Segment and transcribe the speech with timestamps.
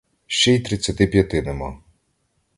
[0.27, 1.81] Ще й тридцяти п'яти нема.